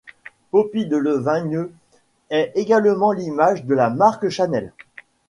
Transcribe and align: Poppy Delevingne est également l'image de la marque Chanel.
Poppy 0.49 0.87
Delevingne 0.87 1.67
est 2.31 2.51
également 2.55 3.11
l'image 3.11 3.65
de 3.65 3.75
la 3.75 3.91
marque 3.91 4.29
Chanel. 4.29 4.73